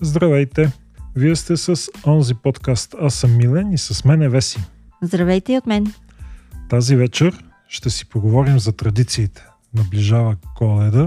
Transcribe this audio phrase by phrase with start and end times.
[0.00, 0.72] Здравейте!
[1.14, 4.58] Вие сте с онзи подкаст Аз съм Милен и с мен е Веси.
[5.02, 5.92] Здравейте и от мен.
[6.68, 9.44] Тази вечер ще си поговорим за традициите.
[9.74, 11.06] Наближава коледа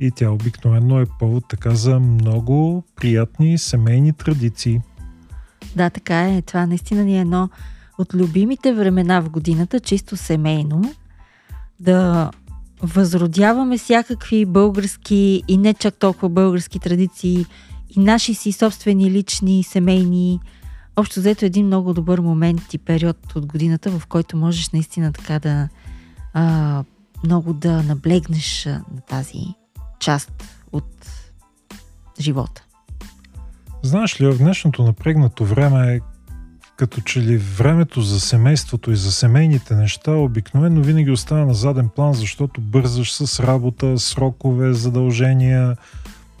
[0.00, 4.80] и тя обикновено е повод така за много приятни семейни традиции.
[5.76, 6.42] Да, така е.
[6.42, 7.48] Това наистина ни е едно
[7.98, 10.94] от любимите времена в годината, чисто семейно.
[11.80, 12.30] Да
[12.82, 17.46] възродяваме всякакви български и не чак толкова български традиции
[17.96, 20.40] и наши си собствени лични, семейни.
[20.96, 25.38] Общо взето един много добър момент и период от годината, в който можеш наистина така
[25.38, 25.68] да
[26.34, 26.84] а,
[27.24, 29.40] много да наблегнеш на тази
[30.00, 31.10] част от
[32.20, 32.64] живота.
[33.82, 36.00] Знаеш ли, в днешното напрегнато време е
[36.76, 41.88] като че ли времето за семейството и за семейните неща обикновено винаги остава на заден
[41.88, 45.76] план, защото бързаш с работа, срокове, задължения,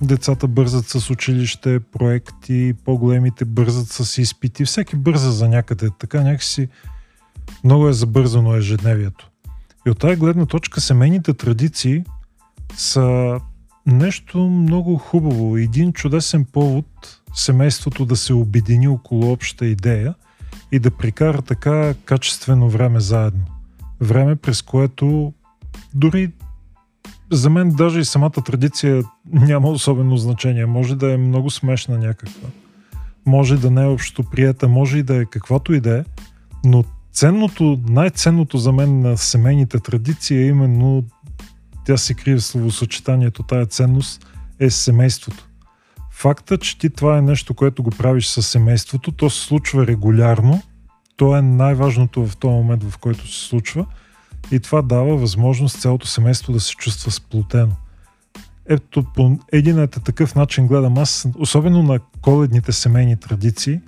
[0.02, 5.88] децата бързат с училище, проекти, по-големите бързат с изпити, всеки бърза за някъде.
[5.98, 6.68] Така някакси
[7.64, 9.30] много е забързано ежедневието.
[9.86, 12.04] И от тази гледна точка семейните традиции
[12.76, 13.38] са
[13.86, 15.56] нещо много хубаво.
[15.56, 20.14] Един чудесен повод семейството да се обедини около обща идея
[20.72, 23.44] и да прикара така качествено време заедно.
[24.00, 25.32] Време, през което
[25.94, 26.32] дори
[27.32, 30.66] за мен даже и самата традиция няма особено значение.
[30.66, 32.48] Може да е много смешна някаква.
[33.26, 36.04] Може да не е общо прията, може и да е каквото и да е,
[36.64, 41.04] но ценното, най-ценното за мен на семейните традиции е именно
[41.84, 44.26] тя се крие в словосъчетанието, тая ценност
[44.60, 45.48] е семейството.
[46.12, 50.62] Факта, че ти това е нещо, което го правиш с семейството, то се случва регулярно,
[51.16, 53.86] то е най-важното в този момент, в който се случва
[54.50, 57.72] и това дава възможност цялото семейство да се чувства сплотено.
[58.68, 63.80] Ето по един е такъв начин гледам аз, особено на коледните семейни традиции,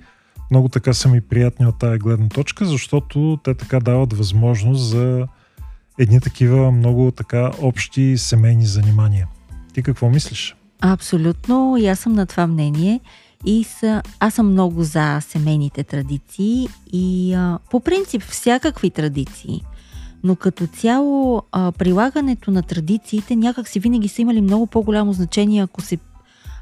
[0.51, 5.27] много така са ми приятни от тая гледна точка, защото те така дават възможност за
[5.99, 9.27] едни такива много така общи семейни занимания.
[9.73, 10.55] Ти какво мислиш?
[10.81, 12.99] Абсолютно, и аз съм на това мнение.
[13.45, 19.63] И са, аз съм много за семейните традиции и а, по принцип всякакви традиции.
[20.23, 25.63] Но като цяло а, прилагането на традициите някак си винаги са имали много по-голямо значение,
[25.63, 25.97] ако се,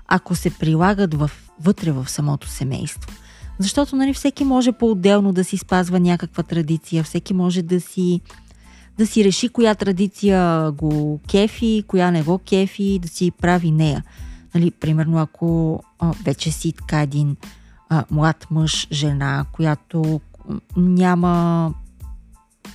[0.08, 1.31] ако се прилагат в,
[1.62, 3.12] вътре в самото семейство.
[3.59, 8.22] Защото нали, всеки може по-отделно да си спазва някаква традиция, всеки може да си
[8.97, 14.03] да си реши коя традиция го кефи, коя не го кефи, да си прави нея.
[14.56, 17.36] Нали, примерно, ако а, вече си така един
[17.90, 20.22] а, млад мъж, жена, която
[20.78, 21.74] няма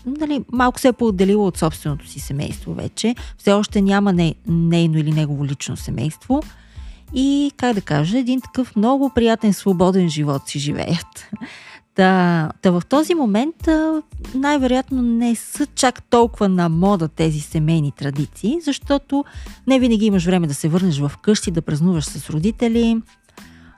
[0.06, 4.98] нали, малко се е поотделила от собственото си семейство вече, все още няма не, нейно
[4.98, 6.42] или негово лично семейство
[7.14, 11.30] и, как да кажа, един такъв много приятен, свободен живот си живеят.
[11.94, 13.68] Та, та в този момент
[14.34, 19.24] най-вероятно не са чак толкова на мода тези семейни традиции, защото
[19.66, 23.02] не винаги имаш време да се върнеш в къщи, да празнуваш с родители.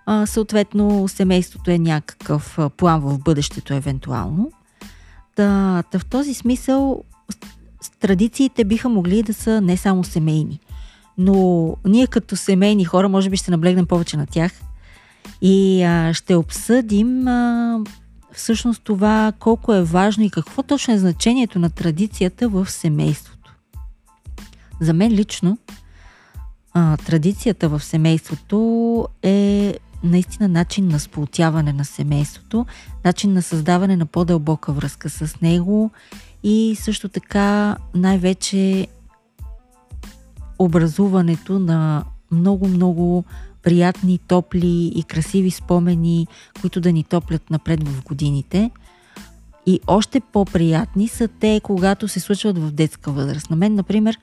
[0.07, 4.51] А, съответно, семейството е някакъв план в бъдещето евентуално.
[5.37, 7.05] Та, та в този смисъл
[8.01, 10.61] традициите биха могли да са не само семейни.
[11.19, 14.53] Но ние като семейни хора може би ще наблегнем повече на тях
[15.43, 17.81] и а, ще обсъдим а,
[18.33, 23.57] всъщност това колко е важно и какво точно е значението на традицията в семейството.
[24.81, 25.59] За мен лично
[26.73, 32.67] а, традицията в семейството е наистина начин на сполтяване на семейството,
[33.05, 35.91] начин на създаване на по-дълбока връзка с него
[36.43, 38.87] и също така най-вече
[40.59, 43.25] образуването на много-много
[43.63, 46.27] приятни, топли и красиви спомени,
[46.61, 48.71] които да ни топлят напред в годините.
[49.67, 53.51] И още по-приятни са те, когато се случват в детска възраст.
[53.51, 54.19] На мен, например,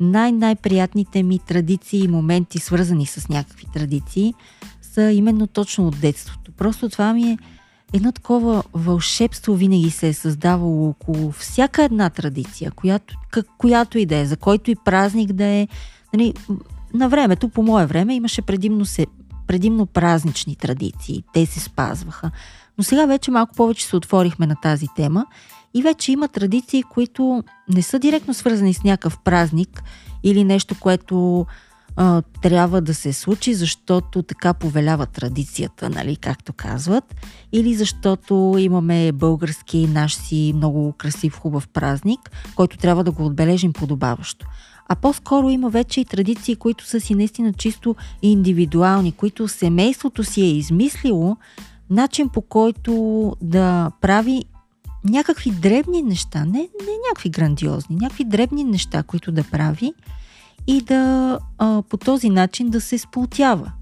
[0.00, 4.34] най-най-приятните ми традиции и моменти, свързани с някакви традиции,
[4.98, 6.52] са именно точно от детството.
[6.52, 7.38] Просто това ми е
[7.92, 14.06] едно такова вълшебство винаги се е създавало около всяка една традиция, която, как, която и
[14.06, 15.68] да е, за който и празник да е.
[16.14, 16.34] Нали,
[16.94, 19.06] на времето, по мое време, имаше предимно, се,
[19.46, 21.24] предимно празнични традиции.
[21.32, 22.30] Те се спазваха.
[22.78, 25.26] Но сега вече малко повече се отворихме на тази тема
[25.74, 29.82] и вече има традиции, които не са директно свързани с някакъв празник
[30.22, 31.46] или нещо, което
[32.00, 37.14] а, трябва да се случи, защото така повелява традицията, нали, както казват,
[37.52, 42.20] или защото имаме български наш си много красив, хубав празник,
[42.56, 44.46] който трябва да го отбележим подобаващо.
[44.88, 50.42] А по-скоро има вече и традиции, които са си наистина чисто индивидуални, които семейството си
[50.42, 51.36] е измислило
[51.90, 54.44] начин по който да прави
[55.04, 59.92] някакви дребни неща, не, не някакви грандиозни, някакви дребни неща, които да прави
[60.68, 63.72] и да а, по този начин да се сплотява.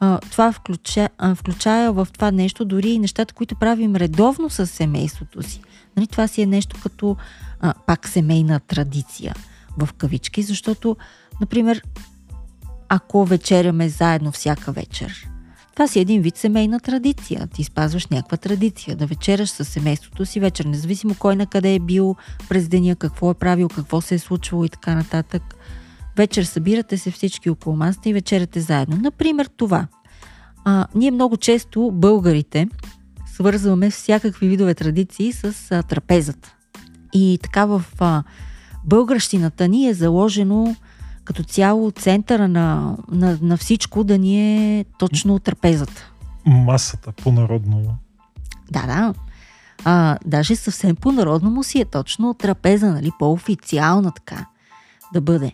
[0.00, 4.66] А, това включа, а, включая в това нещо дори и нещата, които правим редовно с
[4.66, 5.60] семейството си.
[5.96, 7.16] Нали, това си е нещо като
[7.60, 9.34] а, пак семейна традиция
[9.78, 10.96] в кавички, защото,
[11.40, 11.82] например,
[12.88, 15.28] ако вечеряме заедно всяка вечер,
[15.72, 17.46] това си един вид семейна традиция.
[17.54, 21.78] Ти спазваш някаква традиция, да вечераш с семейството си вечер, независимо кой на къде е
[21.78, 22.16] бил
[22.48, 25.42] през деня, какво е правил, какво се е случвало и така нататък.
[26.18, 28.96] Вечер събирате се всички около масата и вечеряте заедно.
[28.96, 29.86] Например, това.
[30.64, 32.68] А, ние много често, българите,
[33.26, 36.54] свързваме всякакви видове традиции с а, трапезата.
[37.12, 38.22] И така в а,
[38.84, 40.76] българщината ни е заложено
[41.24, 46.10] като цяло центъра на, на, на всичко да ни е точно трапезата.
[46.46, 47.98] Масата по-народно.
[48.70, 49.14] Да, да.
[49.84, 54.46] А, даже съвсем по-народно му си е точно трапеза, нали, по-официална така
[55.12, 55.52] да бъде.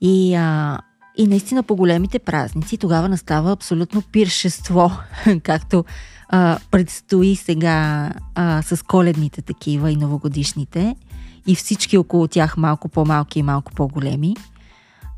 [0.00, 0.78] И, а,
[1.16, 4.92] и наистина по големите празници тогава настава абсолютно пиршество,
[5.42, 5.84] както
[6.28, 10.96] а, предстои сега а, с коледните такива и новогодишните
[11.46, 14.34] и всички около тях малко по-малки и малко по-големи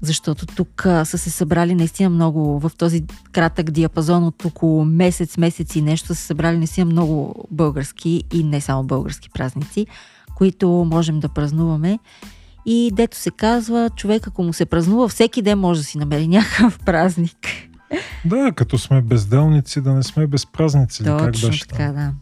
[0.03, 5.37] защото тук а, са се събрали наистина много, в този кратък диапазон от около месец,
[5.37, 9.87] месец и нещо, са събрали наистина много български и не само български празници,
[10.35, 11.99] които можем да празнуваме.
[12.73, 16.29] И дето се казва, човек ако му се празнува, всеки ден може да си намери
[16.29, 17.37] някакъв празник.
[18.25, 21.05] Да, като сме безделници, да не сме безпразници.
[21.05, 22.13] Точно как беше така, да.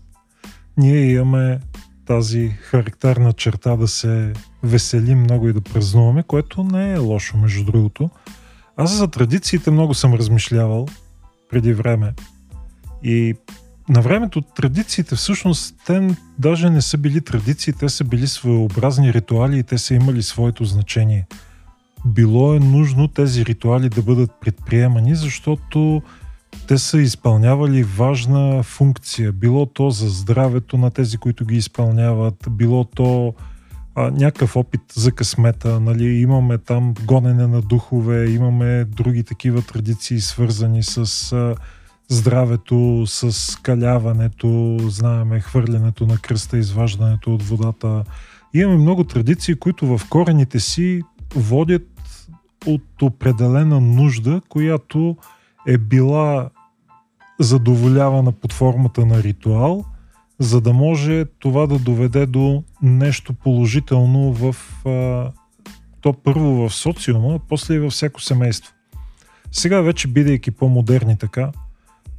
[0.76, 1.60] Ние имаме
[2.06, 7.64] тази характерна черта да се веселим много и да празнуваме, което не е лошо, между
[7.64, 8.10] другото.
[8.76, 10.86] Аз за традициите много съм размишлявал
[11.50, 12.14] преди време.
[13.02, 13.34] И
[13.88, 19.58] на времето традициите всъщност те даже не са били традиции, те са били своеобразни ритуали
[19.58, 21.26] и те са имали своето значение.
[22.06, 26.02] Било е нужно тези ритуали да бъдат предприемани, защото
[26.66, 29.32] те са изпълнявали важна функция.
[29.32, 33.34] Било то за здравето на тези, които ги изпълняват, било то
[33.94, 35.80] а, някакъв опит за късмета.
[35.80, 36.04] Нали?
[36.04, 41.54] Имаме там гонене на духове, имаме други такива традиции, свързани с а,
[42.08, 48.04] здравето, с каляването, знаеме хвърлянето на кръста, изваждането от водата.
[48.54, 51.02] Имаме много традиции, които в корените си
[51.34, 51.88] водят
[52.66, 55.16] от определена нужда, която
[55.66, 56.50] е била
[57.40, 59.84] задоволявана под формата на ритуал,
[60.38, 64.56] за да може това да доведе до нещо положително в
[66.00, 68.72] то първо в социума, а после и във всяко семейство.
[69.52, 71.52] Сега вече, бидейки по-модерни така,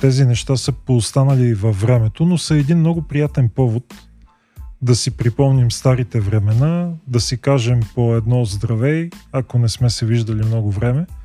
[0.02, 3.94] тези неща са поостанали във времето, но са един много приятен повод
[4.82, 10.06] да си припомним старите времена, да си кажем по едно здравей, ако не сме се
[10.06, 11.06] виждали много време–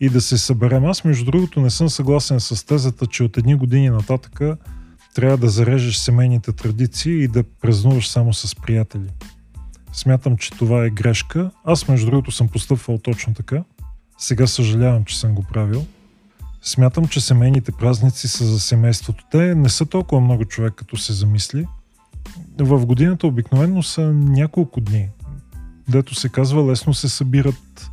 [0.00, 0.84] и да се съберем.
[0.84, 4.40] Аз, между другото, не съм съгласен с тезата, че от едни години нататък
[5.14, 9.08] трябва да зарежеш семейните традиции и да празнуваш само с приятели.
[9.92, 11.50] Смятам, че това е грешка.
[11.64, 13.64] Аз, между другото, съм постъпвал точно така.
[14.18, 15.86] Сега съжалявам, че съм го правил.
[16.66, 19.24] Смятам, че семейните празници са за семейството.
[19.30, 21.66] Те не са толкова много човек, като се замисли.
[22.58, 25.08] В годината обикновено са няколко дни.
[25.88, 27.90] Дето се казва, лесно се събират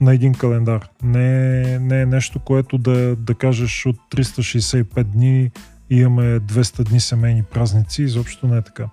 [0.00, 0.88] на един календар.
[1.02, 5.50] Не, не е нещо, което да, да кажеш от 365 дни
[5.90, 8.02] имаме 200 дни семейни празници.
[8.02, 8.88] Изобщо не е така.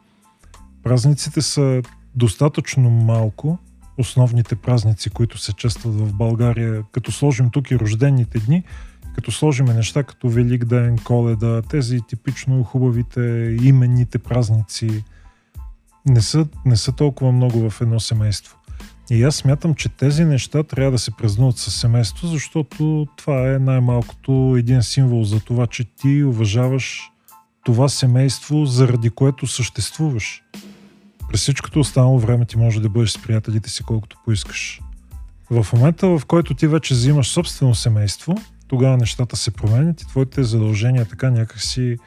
[0.84, 1.82] Празниците са
[2.16, 3.58] достатъчно малко,
[3.98, 8.64] основните празници, които се честват в България, като сложим тук и рождените дни,
[9.18, 13.22] като сложим неща като Велик ден, Коледа, тези типично хубавите
[13.64, 15.04] именните празници,
[16.06, 18.58] не са, не са толкова много в едно семейство.
[19.12, 23.60] И аз смятам, че тези неща трябва да се празнуват със семейство, защото това е
[23.60, 27.12] най-малкото един символ за това, че ти уважаваш
[27.66, 30.44] това семейство, заради което съществуваш.
[31.30, 34.82] През всичкото останало време ти може да бъдеш с приятелите си колкото поискаш.
[35.52, 38.36] В момента, в който ти вече взимаш собствено семейство,
[38.68, 41.98] тогава нещата се променят и твоите задължения така някакси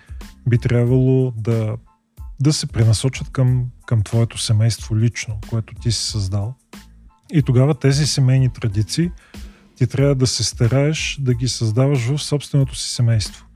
[0.49, 1.77] би трябвало да,
[2.41, 6.55] да се пренасочат към, към твоето семейство лично, което ти си създал.
[7.33, 9.11] И тогава тези семейни традиции
[9.77, 13.47] ти трябва да се стараеш да ги създаваш в собственото си семейство.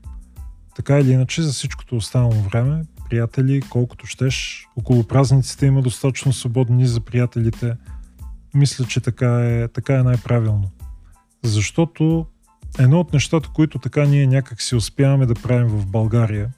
[0.75, 6.87] Така или иначе, за всичкото останало време, приятели, колкото щеш, около празниците има достатъчно свободни
[6.87, 7.77] за приятелите.
[8.53, 10.71] Мисля, че така е, така е най-правилно.
[11.43, 12.25] Защото
[12.79, 16.49] едно от нещата, които така ние някак си успяваме да правим в България,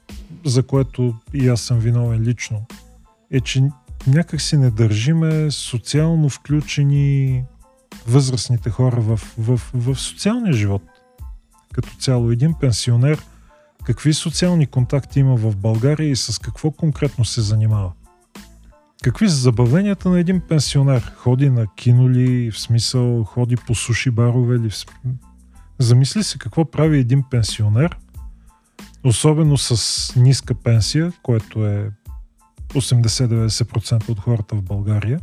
[0.44, 2.66] за което и аз съм виновен лично,
[3.30, 3.62] е, че
[4.06, 7.44] някак си не държиме социално включени
[8.06, 10.82] възрастните хора в, в, в социалния живот.
[11.72, 13.22] Като цяло един пенсионер,
[13.84, 17.92] какви социални контакти има в България и с какво конкретно се занимава?
[19.02, 21.12] Какви са забавленията на един пенсионер?
[21.16, 24.70] Ходи на кино ли, в смисъл ходи по суши барове ли?
[25.78, 27.96] Замисли се какво прави един пенсионер,
[29.04, 31.90] особено с ниска пенсия, което е
[32.68, 35.20] 80-90% от хората в България,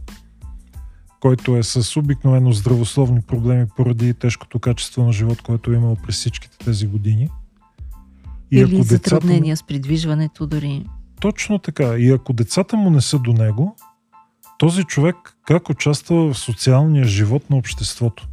[1.19, 6.15] който е с обикновено здравословни проблеми поради тежкото качество на живот, който е имал през
[6.15, 7.29] всичките тези години.
[8.51, 9.57] И Или ако затруднения му...
[9.57, 10.85] с придвижването дори.
[11.19, 11.97] Точно така.
[11.97, 13.75] И ако децата му не са до него,
[14.57, 18.27] този човек как участва в социалния живот на обществото?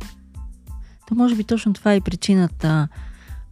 [1.13, 2.89] То може би точно това е причината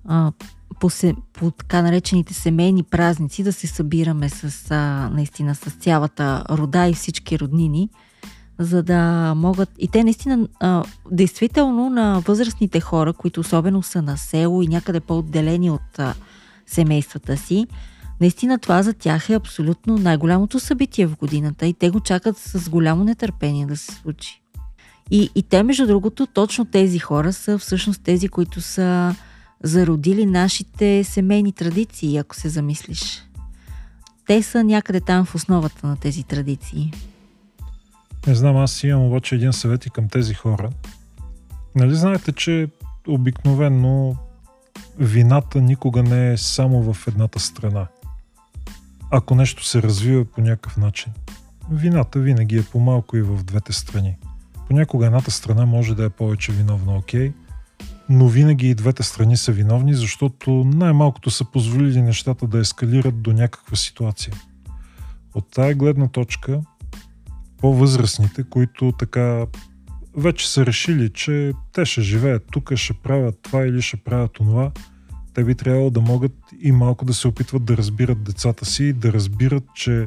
[0.09, 0.33] а,
[0.81, 6.45] по, се, по така наречените семейни празници да се събираме с, а, наистина с цялата
[6.51, 7.89] рода и всички роднини,
[8.59, 9.71] за да могат...
[9.79, 15.01] И те наистина, а, действително на възрастните хора, които особено са на село и някъде
[15.01, 16.15] по-отделени от а,
[16.67, 17.67] семействата си,
[18.21, 22.71] наистина това за тях е абсолютно най-голямото събитие в годината и те го чакат с
[22.71, 24.40] голямо нетърпение да се случи.
[25.11, 29.15] И, и те, между другото, точно тези хора са всъщност тези, които са
[29.63, 33.25] зародили нашите семейни традиции, ако се замислиш.
[34.27, 36.93] Те са някъде там в основата на тези традиции.
[38.27, 40.71] Не знам, аз имам обаче един съвет и към тези хора.
[41.75, 42.69] Нали знаете, че
[43.09, 44.17] обикновенно
[44.99, 47.87] вината никога не е само в едната страна.
[49.11, 51.13] Ако нещо се развива по някакъв начин.
[51.71, 54.17] Вината винаги е по-малко и в двете страни.
[54.71, 57.33] Понякога едната страна може да е повече виновна, окей,
[58.09, 63.33] но винаги и двете страни са виновни, защото най-малкото са позволили нещата да ескалират до
[63.33, 64.35] някаква ситуация.
[65.35, 66.61] От тая гледна точка,
[67.59, 69.47] по-възрастните, които така
[70.17, 74.73] вече са решили, че те ще живеят тук, ще правят това или ще правят това,
[75.35, 79.13] те би трябвало да могат и малко да се опитват да разбират децата си, да
[79.13, 80.07] разбират, че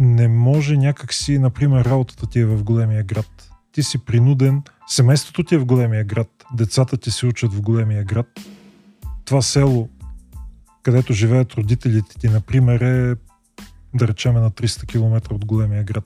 [0.00, 3.55] не може някакси, например, работата ти е в големия град.
[3.76, 8.04] Ти си принуден, семейството ти е в големия град, децата ти се учат в големия
[8.04, 8.26] град.
[9.24, 9.88] Това село,
[10.82, 13.16] където живеят родителите ти, например, е
[13.94, 16.04] да речеме на 300 км от големия град.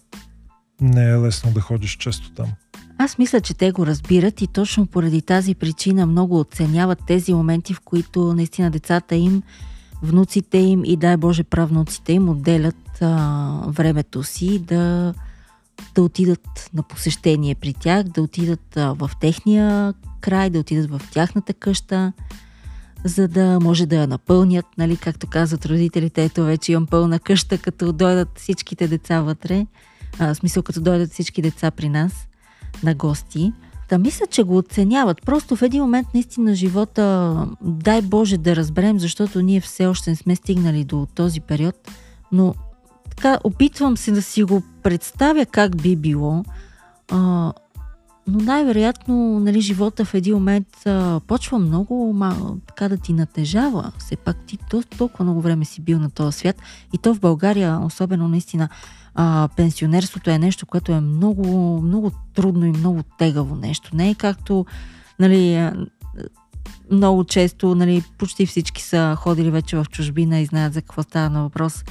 [0.81, 2.53] Не е лесно да ходиш често там.
[2.99, 7.75] Аз мисля, че те го разбират и точно поради тази причина много оценяват тези моменти,
[7.75, 9.43] в които наистина децата им,
[10.03, 15.15] внуците им и дай Боже правнуците им отделят а, времето си да,
[15.95, 21.55] да отидат на посещение при тях, да отидат в техния край, да отидат в тяхната
[21.55, 22.13] къща,
[23.05, 27.59] за да може да я напълнят, нали, както казват родителите, ето вече имам пълна къща,
[27.59, 29.67] като дойдат всичките деца вътре,
[30.19, 32.13] а, в смисъл като дойдат всички деца при нас
[32.83, 33.53] на гости.
[33.89, 35.23] Да мисля, че го оценяват.
[35.27, 40.17] Просто в един момент наистина живота, дай Боже да разберем, защото ние все още не
[40.17, 41.75] сме стигнали до този период,
[42.33, 42.55] но
[43.21, 46.45] така опитвам се да си го представя как би било.
[47.11, 47.53] А,
[48.27, 53.93] но най-вероятно нали, живота в един момент а, почва много ма, така да ти натежава.
[53.99, 54.59] Все пак ти
[54.99, 56.57] толкова много време си бил на този свят
[56.93, 58.69] и то в България, особено наистина,
[59.15, 63.97] а, пенсионерството е нещо, което е много, много трудно и много тегаво нещо.
[63.97, 64.67] Не е както
[65.19, 65.73] нали,
[66.91, 71.31] много често, нали, почти всички са ходили вече в чужбина и знаят за какво става
[71.31, 71.85] на въпрос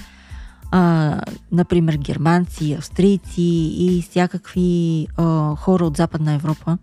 [0.72, 1.22] а,
[1.52, 3.42] например, германци, австрийци
[3.78, 6.78] и всякакви а, хора от Западна Европа,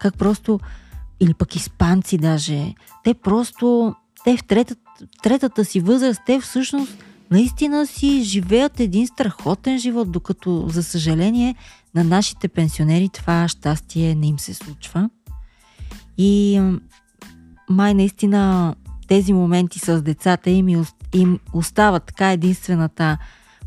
[0.00, 0.60] как просто,
[1.20, 3.94] или пък испанци даже, те просто,
[4.24, 4.80] те в третата,
[5.22, 11.54] третата си възраст, те всъщност наистина си живеят един страхотен живот, докато, за съжаление,
[11.94, 15.10] на нашите пенсионери това щастие не им се случва.
[16.18, 16.60] И
[17.70, 18.74] май наистина
[19.08, 20.76] тези моменти с децата им и
[21.16, 23.18] им остава така единствената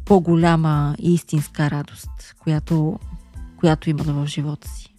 [0.06, 3.00] по-голяма и истинска радост, която,
[3.58, 4.96] която имат в живота си.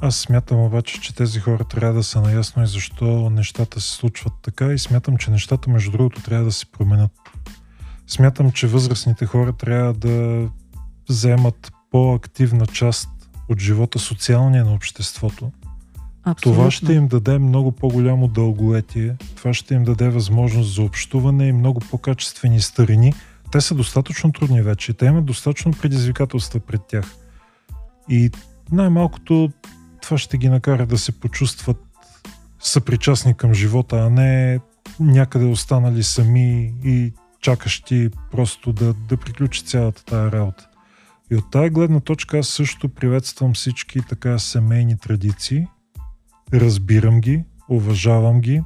[0.00, 4.32] Аз смятам обаче, че тези хора трябва да са наясно и защо нещата се случват
[4.42, 7.12] така и смятам, че нещата между другото трябва да се променят.
[8.06, 10.48] Смятам, че възрастните хора трябва да
[11.08, 13.08] вземат по-активна част
[13.48, 15.50] от живота социалния на обществото,
[16.24, 16.60] Абсолютно.
[16.60, 21.52] Това ще им даде много по-голямо дълголетие, това ще им даде възможност за общуване и
[21.52, 23.14] много по-качествени старини.
[23.52, 27.14] Те са достатъчно трудни вече, те имат достатъчно предизвикателства пред тях.
[28.08, 28.30] И
[28.72, 29.50] най-малкото
[30.02, 31.76] това ще ги накара да се почувстват
[32.60, 34.60] съпричастни към живота, а не
[35.00, 40.68] някъде останали сами и чакащи просто да, да приключи цялата тая работа.
[41.30, 45.66] И от тая гледна точка аз също приветствам всички така семейни традиции.
[46.54, 48.62] Разбирам ги, уважавам ги.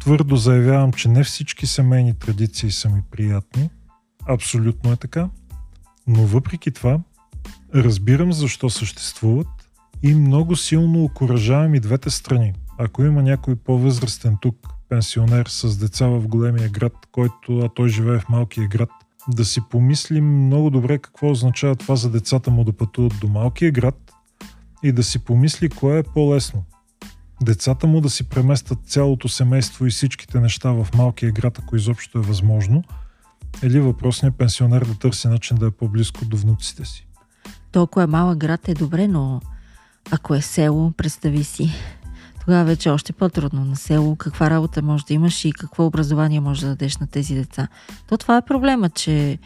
[0.00, 3.70] Твърдо заявявам, че не всички семейни традиции са ми приятни.
[4.28, 5.28] Абсолютно е така.
[6.06, 7.00] Но въпреки това,
[7.74, 9.48] разбирам защо съществуват
[10.02, 12.52] и много силно окоръжавам и двете страни.
[12.78, 14.56] Ако има някой по-възрастен тук,
[14.88, 18.90] пенсионер с деца в големия град, който, а той живее в малкия град,
[19.28, 23.70] да си помислим много добре какво означава това за децата му да пътуват до малкия
[23.70, 24.12] град
[24.82, 26.64] и да си помисли кое е по-лесно.
[27.42, 32.18] Децата му да си преместят цялото семейство и всичките неща в малкия град, ако изобщо
[32.18, 32.84] е възможно,
[33.62, 37.06] или въпросният пенсионер да търси начин да е по-близко до внуците си.
[37.72, 39.40] Толкова е малък град е добре, но
[40.10, 41.74] ако е село, представи си.
[42.44, 46.40] Тогава вече е още по-трудно на село, каква работа може да имаш и какво образование
[46.40, 47.68] може да дадеш на тези деца.
[48.08, 49.38] То това е проблема, че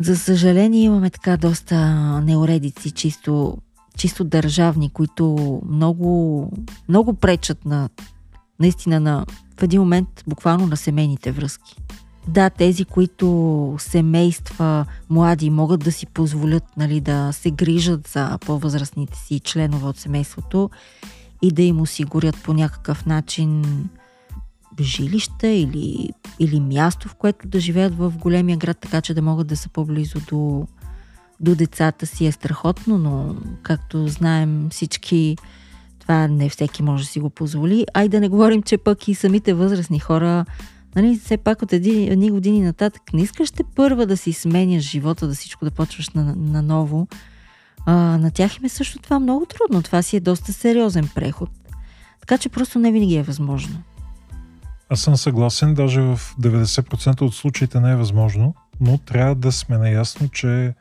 [0.00, 1.76] за съжаление имаме така доста
[2.20, 3.58] неуредици, чисто,
[3.96, 6.52] чисто държавни, които много,
[6.88, 7.88] много пречат на
[8.60, 9.26] наистина на,
[9.60, 11.76] в един момент буквално на семейните връзки.
[12.28, 19.18] Да, тези, които семейства млади могат да си позволят нали, да се грижат за по-възрастните
[19.18, 20.70] си членове от семейството
[21.42, 23.64] и да им осигурят по някакъв начин
[24.80, 29.46] жилище или, или място, в което да живеят в големия град, така че да могат
[29.46, 30.66] да са по-близо до,
[31.40, 35.36] до децата си е страхотно, но както знаем всички,
[35.98, 37.86] това не всеки може да си го позволи.
[37.94, 40.44] Ай да не говорим, че пък и самите възрастни хора,
[40.96, 44.82] нали, все пак от едни, едни години нататък, не искаш те първа да си сменяш
[44.82, 47.06] живота, да всичко да почваш на, на ново.
[47.86, 49.82] А, на тях им е също това много трудно.
[49.82, 51.50] Това си е доста сериозен преход.
[52.20, 53.82] Така че просто не винаги е възможно.
[54.88, 59.78] Аз съм съгласен, даже в 90% от случаите не е възможно, но трябва да сме
[59.78, 60.74] наясно, че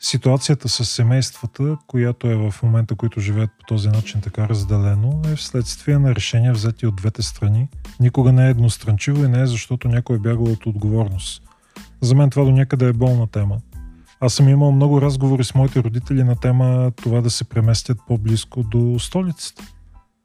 [0.00, 5.36] ситуацията с семействата, която е в момента, които живеят по този начин така разделено, е
[5.36, 7.68] вследствие на решения взети от двете страни.
[8.00, 11.42] Никога не е едностранчиво и не е защото някой е бягал от отговорност.
[12.00, 13.58] За мен това до някъде е болна тема.
[14.20, 18.62] Аз съм имал много разговори с моите родители на тема това да се преместят по-близко
[18.62, 19.62] до столицата.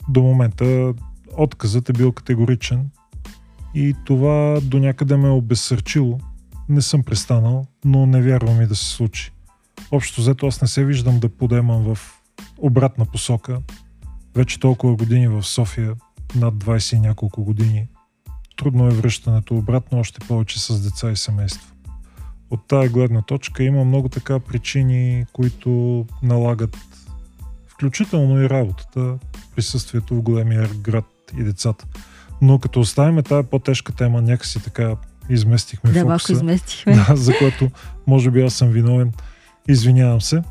[0.09, 0.93] До момента
[1.37, 2.89] отказът е бил категоричен
[3.75, 6.19] и това до някъде ме е обезсърчило.
[6.69, 9.31] Не съм престанал, но не вярвам и да се случи.
[9.91, 11.99] Общо взето аз не се виждам да подемам в
[12.57, 13.59] обратна посока.
[14.35, 15.95] Вече толкова години в София,
[16.35, 17.87] над 20 и няколко години.
[18.57, 21.73] Трудно е връщането обратно, още повече с деца и семейство
[22.53, 26.77] от тая гледна точка има много така причини, които налагат
[27.67, 29.17] включително и работата,
[29.55, 31.05] присъствието в големия град
[31.37, 31.85] и децата.
[32.41, 34.95] Но като оставим тая по-тежка тема, някакси така
[35.29, 36.33] изместихме да, фокуса.
[36.33, 36.93] Да, изместихме.
[37.07, 37.69] Да, за което
[38.07, 39.11] може би аз съм виновен.
[39.67, 40.43] Извинявам се.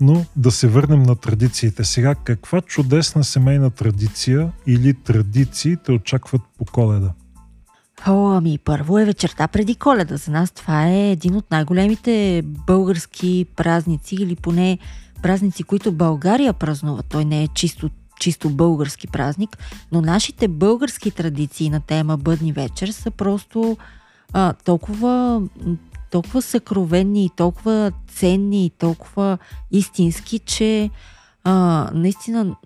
[0.00, 1.84] Но да се върнем на традициите.
[1.84, 7.12] Сега, каква чудесна семейна традиция или традиции те очакват по коледа?
[8.06, 10.16] О, ами първо е вечерта преди коледа.
[10.16, 14.78] За нас това е един от най-големите български празници или поне
[15.22, 17.02] празници, които България празнува.
[17.02, 19.58] Той не е чисто, чисто български празник,
[19.92, 23.76] но нашите български традиции на тема Бъдни вечер са просто
[24.32, 25.42] а, толкова,
[26.10, 29.38] толкова съкровенни, толкова ценни и толкова
[29.70, 30.90] истински, че
[31.44, 32.56] а, наистина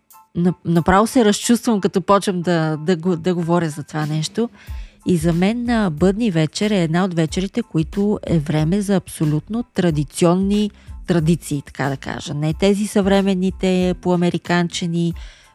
[0.65, 4.49] направо се разчувствам, като почвам да, да, да говоря за това нещо.
[5.07, 9.63] И за мен на Бъдни вечер е една от вечерите, които е време за абсолютно
[9.63, 10.71] традиционни
[11.07, 12.35] традиции, така да кажа.
[12.35, 15.15] Не тези съвременните по-американчени,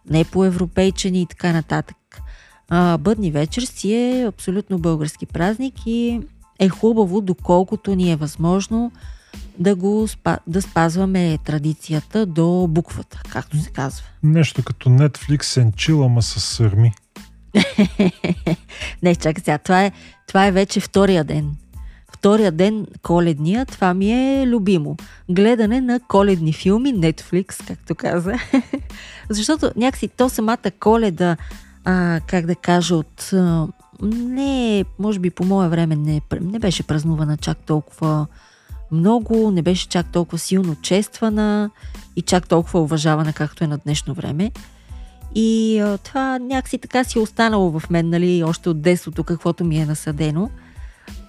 [0.10, 2.22] не по-европейчени и така нататък.
[2.70, 6.22] А, Бъдни вечер си е абсолютно български празник и
[6.60, 8.92] е хубаво, доколкото ни е възможно,
[9.60, 10.08] да, го,
[10.48, 14.06] да спазваме традицията до буквата, както се казва.
[14.24, 16.94] Нещо като Netflix and chill, ама с сърми.
[19.04, 19.58] не, чакай сега.
[19.58, 19.92] Това е,
[20.28, 21.56] това е вече втория ден.
[22.14, 24.98] Втория ден, коледния, това ми е любимо.
[25.30, 28.34] Гледане на коледни филми, Netflix, както каза.
[29.30, 31.38] Защото някакси то самата коледа,
[31.86, 33.34] а, как да кажа, от...
[33.34, 33.68] А,
[34.02, 38.28] не, може би по мое време не, не беше празнувана чак толкова
[38.92, 41.70] много, не беше чак толкова силно чествана
[42.16, 44.52] и чак толкова уважавана, както е на днешно време.
[45.36, 49.78] И това някакси така си е останало в мен, нали, още от детството, каквото ми
[49.78, 50.50] е насъдено.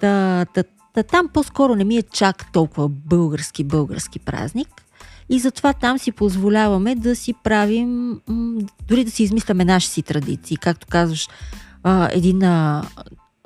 [0.01, 0.63] Та, та,
[0.95, 4.69] та, там по-скоро не ми е чак толкова български, български празник.
[5.29, 8.21] И затова там си позволяваме да си правим,
[8.89, 10.57] дори да си измисляме наши си традиции.
[10.57, 11.29] Както казваш,
[12.11, 12.43] един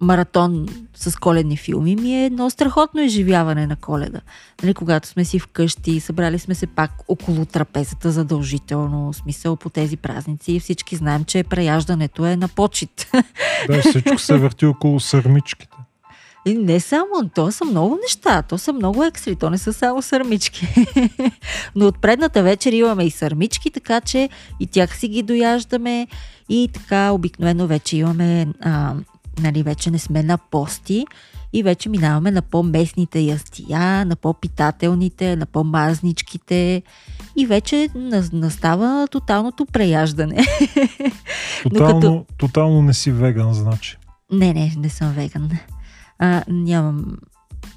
[0.00, 4.20] маратон с коледни филми ми е едно страхотно изживяване на коледа.
[4.62, 9.96] Нали, когато сме си вкъщи, събрали сме се пак около трапезата задължително, смисъл по тези
[9.96, 13.10] празници и всички знаем, че преяждането е на почет.
[13.68, 15.73] Да, всичко се върти около сърмичките.
[16.46, 20.02] И не само, то са много неща, то са много екстри, то не са само
[20.02, 20.68] сърмички.
[21.74, 24.28] Но от предната вечер имаме и сърмички, така че
[24.60, 26.06] и тях си ги дояждаме
[26.48, 28.94] и така обикновено вече имаме а,
[29.42, 31.06] нали, вече не сме на пости
[31.52, 36.82] и вече минаваме на по-местните ястия, на по-питателните, на по-мазничките
[37.36, 37.88] и вече
[38.32, 40.46] настава тоталното преяждане.
[41.62, 42.24] Тотално, като...
[42.38, 43.98] тотално не си веган, значи.
[44.32, 45.50] Не, не, не съм веган.
[46.18, 47.16] А, нямам.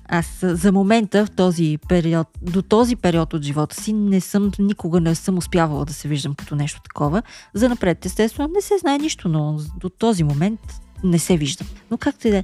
[0.09, 5.01] Аз за момента в този период, до този период от живота си не съм, никога
[5.01, 7.21] не съм успявала да се виждам като нещо такова.
[7.53, 10.59] За напред, естествено, не се знае нищо, но до този момент
[11.03, 11.67] не се виждам.
[11.91, 12.43] Но както и да е.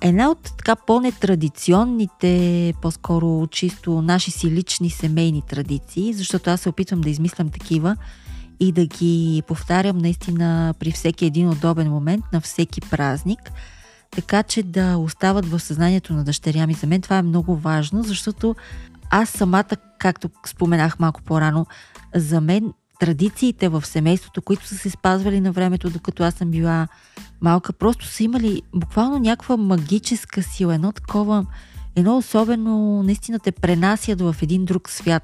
[0.00, 7.00] Една от така по-нетрадиционните, по-скоро чисто наши си лични семейни традиции, защото аз се опитвам
[7.00, 7.96] да измислям такива
[8.60, 13.40] и да ги повтарям наистина при всеки един удобен момент, на всеки празник,
[14.14, 16.74] така че да остават в съзнанието на дъщеря ми.
[16.74, 18.56] За мен това е много важно, защото
[19.10, 21.66] аз самата, както споменах малко по-рано,
[22.14, 26.88] за мен традициите в семейството, които са се спазвали на времето, докато аз съм била
[27.40, 31.46] малка, просто са имали буквално някаква магическа сила, едно такова,
[31.96, 35.22] едно особено, наистина те пренасят в един друг свят.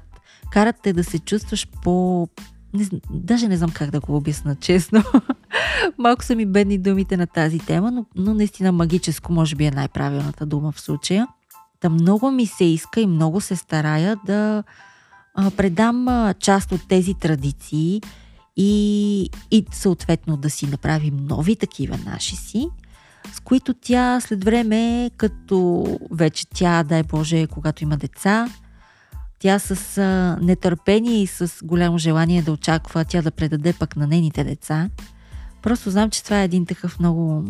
[0.51, 2.27] Карат те да се чувстваш по...
[2.73, 5.03] Не, даже не знам как да го обясна, честно.
[5.97, 9.71] Малко са ми бедни думите на тази тема, но, но наистина магическо може би е
[9.71, 11.27] най-правилната дума в случая.
[11.79, 14.63] Та много ми се иска и много се старая да,
[15.35, 18.01] а, предам а, част от тези традиции
[18.57, 22.67] и, и съответно да си направим нови такива наши си,
[23.33, 28.47] с които тя след време, като вече тя, дай Боже, когато има деца,
[29.41, 34.07] тя с а, нетърпение и с голямо желание да очаква тя да предаде пък на
[34.07, 34.89] нейните деца.
[35.61, 37.43] Просто знам, че това е един такъв много,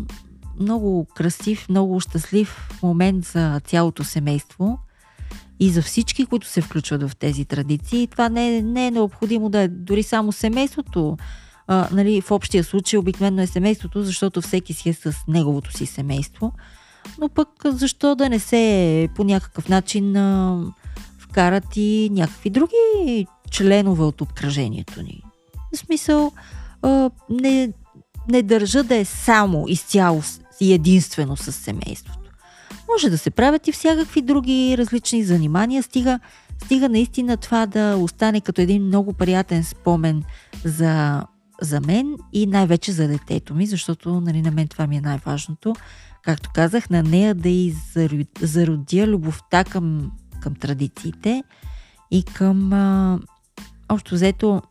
[0.60, 4.78] много красив, много щастлив момент за цялото семейство–
[5.62, 8.08] и за всички, които се включват в тези традиции.
[8.08, 11.18] Това не е, не е необходимо да е дори само семейството.
[11.68, 15.86] А, нали, в общия случай обикновено е семейството, защото всеки си е с неговото си
[15.86, 16.54] семейство.
[17.20, 20.60] Но пък защо да не се по някакъв начин а,
[21.32, 25.24] вкарат и някакви други членове от обкръжението ни?
[25.74, 26.32] В смисъл,
[27.30, 27.74] не,
[28.30, 30.22] не държа да е само изцяло
[30.62, 32.32] и единствено с семейството.
[32.94, 36.20] Може да се правят и всякакви други различни занимания, стига,
[36.66, 40.24] стига наистина това да остане като един много приятен спомен
[40.66, 41.24] за,
[41.62, 45.76] за мен и най-вече за детето ми, защото нали, на мен това ми е най-важното.
[46.24, 47.76] Както казах, на нея да и
[48.42, 50.12] зародя любовта към,
[50.42, 51.44] към традициите
[52.12, 53.20] и към а,
[53.90, 54.62] общо взето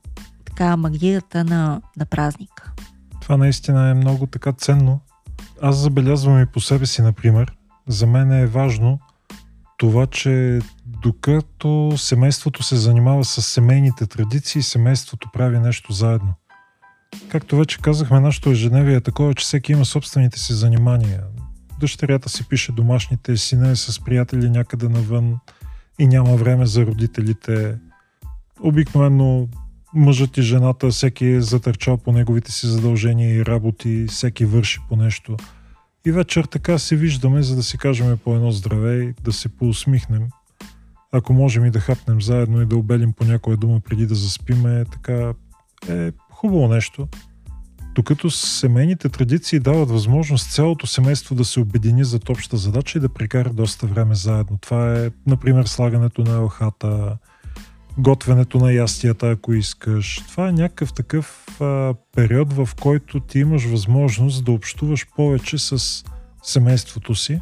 [0.45, 2.73] така магията на, на празника.
[3.21, 5.01] Това наистина е много така ценно.
[5.63, 7.53] Аз забелязвам и по себе си, например,
[7.89, 8.99] за мен е важно
[9.77, 16.35] това, че докато семейството се занимава с семейните традиции, семейството прави нещо заедно.
[17.29, 21.23] Както вече казахме, нашето ежедневие е такова, че всеки има собствените си занимания.
[21.81, 25.39] Дъщерята си пише домашните, сина е с приятели някъде навън
[26.01, 27.79] и няма време за родителите.
[28.61, 29.49] Обикновено
[29.95, 34.97] мъжът и жената, всеки е затърчал по неговите си задължения и работи, всеки върши по
[34.97, 35.37] нещо–
[36.07, 40.29] и вечер така се виждаме, за да си кажем по едно здравей, да се поусмихнем.
[41.13, 44.85] Ако можем и да хапнем заедно и да обелим по някоя дума преди да заспиме,
[44.93, 45.33] така
[45.89, 47.09] е хубаво нещо.
[47.94, 53.09] Докато семейните традиции дават възможност цялото семейство да се обедини за обща задача и да
[53.09, 54.59] прекара доста време заедно.
[54.61, 57.16] Това е, например, слагането на елхата,
[57.98, 60.22] готвенето на ястията, ако искаш.
[60.29, 66.05] Това е някакъв такъв а, период, в който ти имаш възможност да общуваш повече с
[66.42, 67.40] семейството си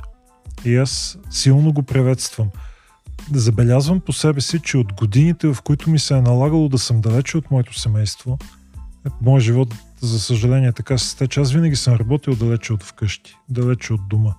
[0.64, 2.48] и аз силно го приветствам.
[3.34, 7.00] Забелязвам по себе си, че от годините, в които ми се е налагало да съм
[7.00, 8.38] далече от моето семейство,
[9.22, 11.40] моят живот, за съжаление, така се стече.
[11.40, 14.34] Аз винаги съм работил далече от вкъщи, далече от дома.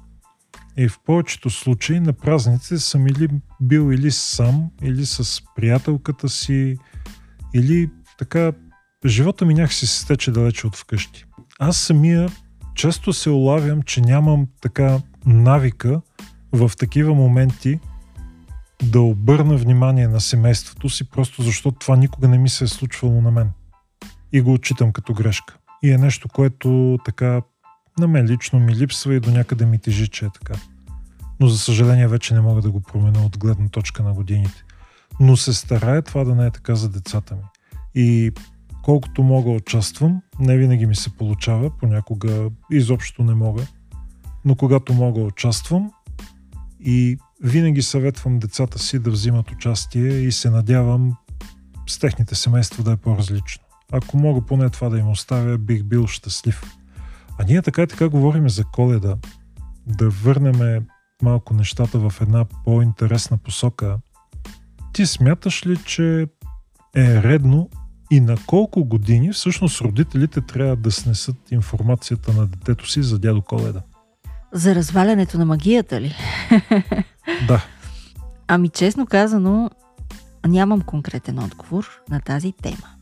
[0.78, 3.30] И в повечето случаи на празниците съм или
[3.62, 6.78] бил или сам, или с приятелката си,
[7.54, 8.52] или така
[9.06, 11.26] живота ми някакси се стече далече от вкъщи.
[11.60, 12.30] Аз самия
[12.76, 16.02] често се улавям, че нямам така навика
[16.52, 17.80] в такива моменти
[18.84, 23.22] да обърна внимание на семейството си, просто защото това никога не ми се е случвало
[23.22, 23.52] на мен.
[24.32, 25.58] И го отчитам като грешка.
[25.84, 27.42] И е нещо, което така
[28.00, 30.54] на мен лично ми липсва и до някъде ми тежи, че е така.
[31.40, 34.64] Но за съжаление вече не мога да го променя от гледна точка на годините.
[35.20, 37.42] Но се старая това да не е така за децата ми.
[37.96, 38.32] И
[38.84, 43.64] колкото мога участвам, не винаги ми се получава, понякога изобщо не мога.
[44.46, 45.92] Но когато мога участвам
[46.86, 51.16] и винаги съветвам децата си да взимат участие и се надявам
[51.88, 53.64] с техните семейства да е по-различно.
[53.92, 56.64] Ако мога поне това да им оставя, бих бил щастлив.
[57.40, 59.16] А ние така и така говорим за коледа.
[59.88, 60.86] Да върнем
[61.22, 63.98] малко нещата в една по-интересна посока.
[64.94, 66.28] Ти смяташ ли, че
[66.96, 67.70] е редно
[68.12, 73.42] и на колко години всъщност родителите трябва да снесат информацията на детето си за дядо
[73.42, 73.82] Коледа?
[74.54, 76.16] За развалянето на магията ли?
[77.48, 77.66] Да.
[78.48, 79.70] Ами честно казано,
[80.48, 82.99] нямам конкретен отговор на тази тема.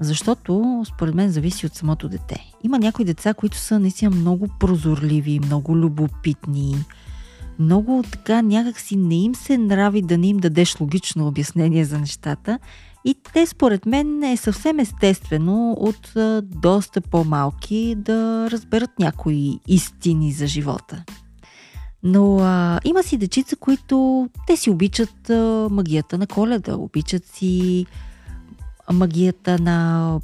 [0.00, 2.52] Защото, според мен, зависи от самото дете.
[2.64, 6.76] Има някои деца, които са наистина много прозорливи, много любопитни,
[7.58, 12.58] много така някакси не им се нрави да не им дадеш логично обяснение за нещата.
[13.04, 20.46] И те, според мен, е съвсем естествено от доста по-малки да разберат някои истини за
[20.46, 21.04] живота.
[22.02, 27.86] Но а, има си дечица, които те си обичат а, магията на коледа, обичат си
[28.92, 30.20] магията на,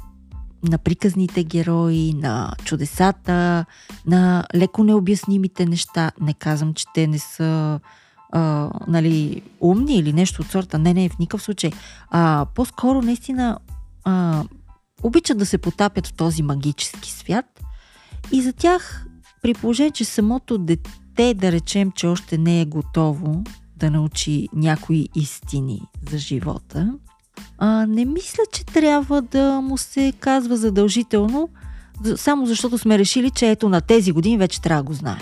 [0.63, 3.65] на приказните герои, на чудесата,
[4.05, 6.11] на леко необяснимите неща.
[6.21, 7.79] Не казвам, че те не са
[8.31, 10.79] а, нали, умни или нещо от сорта.
[10.79, 11.71] Не, не, в никакъв случай.
[12.09, 13.57] А, по-скоро наистина
[14.03, 14.43] а,
[15.03, 17.45] обичат да се потапят в този магически свят
[18.31, 19.05] и за тях,
[19.41, 23.43] при положение, че самото дете, да речем, че още не е готово
[23.77, 26.93] да научи някои истини за живота,
[27.57, 31.49] а, не мисля, че трябва да му се казва задължително,
[32.15, 35.19] само защото сме решили, че ето на тези години вече трябва да го знае.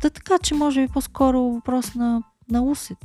[0.00, 2.98] Та така, че може би по-скоро въпрос на, на усет.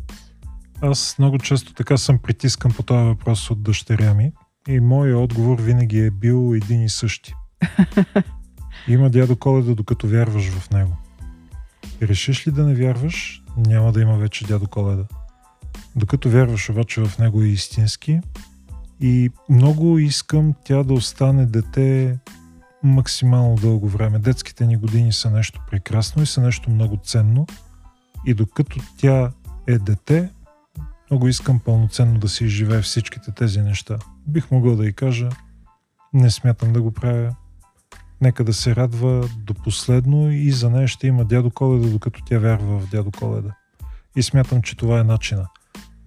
[0.81, 4.31] Аз много често така съм притискан по този въпрос от дъщеря ми
[4.67, 7.33] и моят отговор винаги е бил един и същи.
[8.87, 10.97] Има дядо Коледа, докато вярваш в него.
[12.01, 15.03] Решиш ли да не вярваш, няма да има вече дядо Коледа.
[15.95, 18.21] Докато вярваш обаче в него е истински
[18.99, 22.17] и много искам тя да остане дете
[22.83, 24.19] максимално дълго време.
[24.19, 27.47] Детските ни години са нещо прекрасно и са нещо много ценно.
[28.25, 29.31] И докато тя
[29.67, 30.29] е дете,
[31.11, 33.97] много искам пълноценно да си изживее всичките тези неща.
[34.27, 35.29] Бих могъл да й кажа,
[36.13, 37.35] не смятам да го правя.
[38.21, 42.39] Нека да се радва до последно и за нея ще има дядо Коледа, докато тя
[42.39, 43.55] вярва в дядо Коледа.
[44.15, 45.47] И смятам, че това е начина.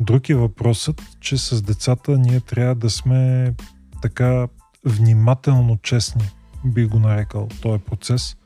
[0.01, 3.55] Друг е въпросът, че с децата ние трябва да сме
[4.03, 4.49] така
[4.85, 6.31] внимателно честни
[6.65, 8.37] би го нарекал този процес,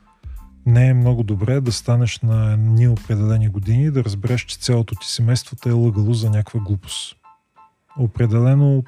[0.65, 4.95] не е много добре да станеш на ни определени години и да разбереш, че цялото
[4.95, 7.15] ти семейство е лъгало за някаква глупост.
[7.97, 8.83] Определено.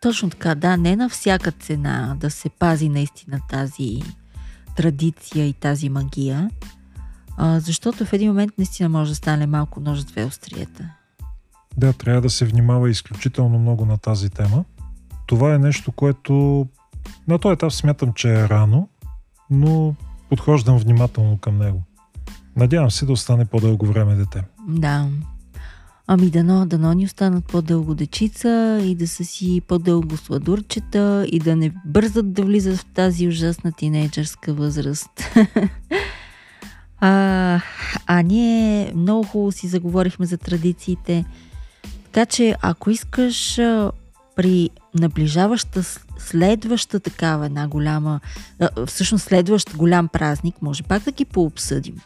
[0.00, 4.02] Точно така, да, не на всяка цена да се пази наистина тази
[4.76, 6.50] традиция и тази магия,
[7.36, 10.90] а, защото в един момент наистина може да стане малко нож с две острията.
[11.76, 14.64] Да, трябва да се внимава изключително много на тази тема.
[15.26, 16.66] Това е нещо, което
[17.28, 18.88] на този етап смятам, че е рано,
[19.50, 19.94] но
[20.28, 21.82] подхождам внимателно към него.
[22.56, 24.42] Надявам се да остане по-дълго време дете.
[24.68, 25.08] Да.
[26.06, 31.56] Ами дано, дано ни останат по-дълго дечица и да са си по-дълго сладурчета и да
[31.56, 35.10] не бързат да влизат в тази ужасна тинейджърска възраст.
[37.00, 37.60] а,
[38.06, 41.24] а ние много хубаво си заговорихме за традициите.
[42.12, 43.56] Така че ако искаш
[44.36, 45.82] при наближаваща
[46.18, 48.20] следваща такава една голяма,
[48.86, 51.96] всъщност следващ голям празник, може пак да ги пообсъдим.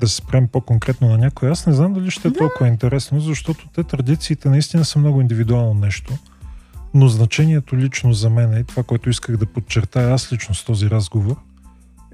[0.00, 1.50] Да се спрем по-конкретно на някой.
[1.50, 2.38] Аз не знам дали ще е да.
[2.38, 6.12] толкова интересно, защото те традициите наистина са много индивидуално нещо.
[6.94, 10.90] Но значението лично за мен и това, което исках да подчертая аз лично с този
[10.90, 11.36] разговор,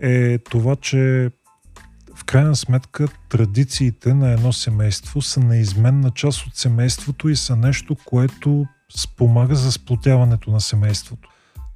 [0.03, 1.31] е това, че
[2.17, 7.97] в крайна сметка традициите на едно семейство са неизменна част от семейството и са нещо,
[8.05, 11.29] което спомага за сплотяването на семейството.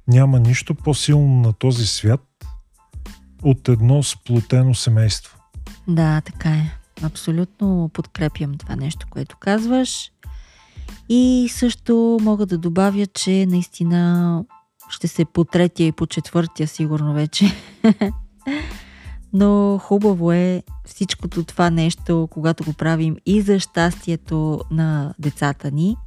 [0.07, 2.21] Няма нищо по-силно на този свят
[3.43, 5.37] от едно сплотено семейство.
[5.87, 6.77] Да, така е.
[7.03, 10.11] Абсолютно подкрепям това нещо, което казваш.
[11.09, 14.43] И също мога да добавя, че наистина
[14.89, 17.55] ще се по третия и по четвъртия сигурно вече.
[19.33, 25.97] Но хубаво е всичкото това нещо, когато го правим и за щастието на децата ни.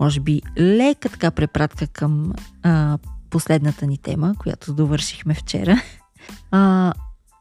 [0.00, 2.98] Може би лека така препратка към а,
[3.30, 5.82] последната ни тема, която довършихме вчера.
[6.50, 6.92] А,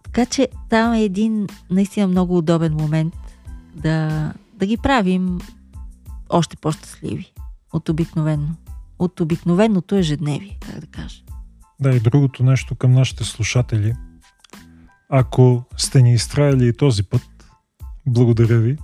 [0.04, 3.14] така че там е един наистина много удобен момент
[3.76, 5.40] да, да ги правим
[6.30, 7.34] още по-щастливи
[7.74, 8.48] от обикновено.
[9.00, 11.22] От обикновеното ежедневие, как да кажа.
[11.80, 13.94] Да, и другото нещо към нашите слушатели.
[15.16, 17.22] Ако сте ни изтраили и този път,
[18.08, 18.78] благодаря ви.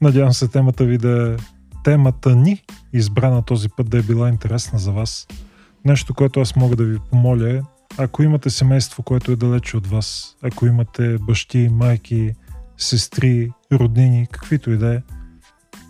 [0.00, 1.36] Надявам се темата ви да е
[1.84, 5.26] темата ни, избрана този път да е била интересна за вас.
[5.84, 7.62] Нещо, което аз мога да ви помоля е,
[7.98, 12.32] ако имате семейство, което е далече от вас, ако имате бащи, майки,
[12.76, 15.02] сестри, роднини, каквито и да е,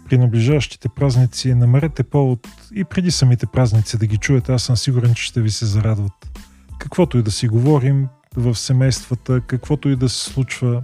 [0.08, 4.52] при наближаващите празници намерете повод и преди самите празници да ги чуете.
[4.52, 6.40] Аз съм сигурен, че ще ви се зарадват.
[6.78, 10.82] Каквото и да си говорим в семействата, каквото и да се случва,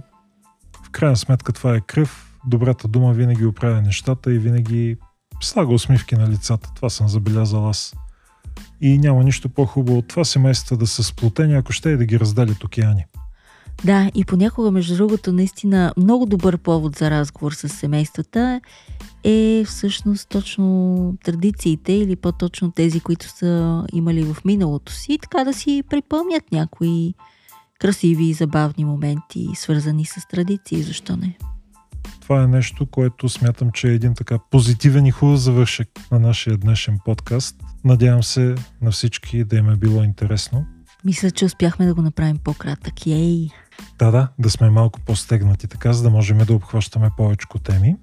[0.85, 2.39] в крайна сметка това е кръв.
[2.47, 4.97] Добрата дума винаги оправя нещата и винаги
[5.41, 6.71] слага усмивки на лицата.
[6.75, 7.95] Това съм забелязал аз.
[8.81, 12.19] И няма нищо по-хубаво от това семейства да са сплотени, ако ще и да ги
[12.19, 13.05] разделят океани.
[13.83, 18.61] Да, и понякога, между другото, наистина много добър повод за разговор с семействата
[19.23, 25.53] е всъщност точно традициите или по-точно тези, които са имали в миналото си, така да
[25.53, 27.13] си припомнят някои
[27.83, 31.37] красиви и забавни моменти, свързани с традиции, защо не?
[32.21, 36.57] Това е нещо, което смятам, че е един така позитивен и хубав завършек на нашия
[36.57, 37.55] днешен подкаст.
[37.83, 40.65] Надявам се на всички да им е било интересно.
[41.05, 43.07] Мисля, че успяхме да го направим по-кратък.
[43.07, 43.49] Ей!
[43.99, 47.95] Да, да, да сме малко по-стегнати, така за да можем да обхващаме повече теми.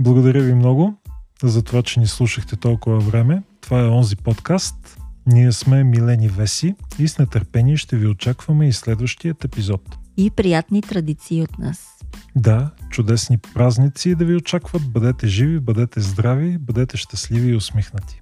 [0.00, 0.94] Благодаря ви много
[1.42, 3.42] за това, че ни слушахте толкова време.
[3.60, 5.01] Това е онзи подкаст.
[5.26, 9.98] Ние сме Милени Веси и с нетърпение ще ви очакваме и следващият епизод.
[10.16, 11.88] И приятни традиции от нас.
[12.36, 14.82] Да, чудесни празници да ви очакват.
[14.92, 18.21] Бъдете живи, бъдете здрави, бъдете щастливи и усмихнати.